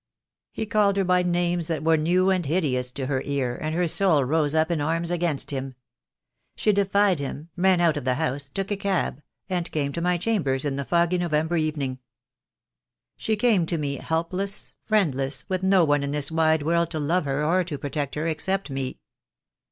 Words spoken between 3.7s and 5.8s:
her soul rose up in arms against him.